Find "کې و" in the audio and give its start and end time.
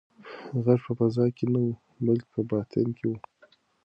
2.97-3.13